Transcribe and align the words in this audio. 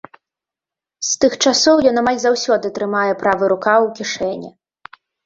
З 1.09 1.11
тых 1.25 1.35
часоў 1.45 1.81
ён 1.89 1.99
амаль 2.03 2.17
заўсёды 2.23 2.71
трымае 2.79 3.13
правы 3.21 3.51
рукаў 3.55 3.79
у 3.89 3.93
кішэні. 4.01 4.49